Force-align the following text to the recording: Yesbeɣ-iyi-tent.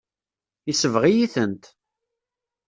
Yesbeɣ-iyi-tent. 0.67 1.63